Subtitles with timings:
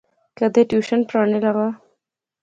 [0.37, 1.67] کیدے ٹیوشن پڑھانے لاغا